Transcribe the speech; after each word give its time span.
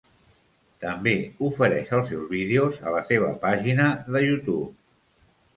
També 0.85 1.13
ofereix 1.49 1.93
els 1.99 2.09
seus 2.13 2.25
vídeos 2.37 2.81
a 2.93 2.97
la 2.97 3.05
seva 3.13 3.31
pàgina 3.47 3.87
de 4.17 4.27
YouTube. 4.29 4.67